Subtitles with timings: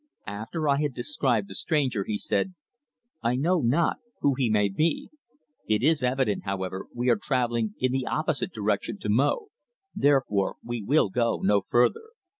[0.25, 2.55] After I had described the stranger he said:
[3.21, 5.11] "I know not who he may be.
[5.67, 9.49] It is evident, however, we are travelling in the opposite direction to Mo,
[9.93, 12.13] therefore we will go no further.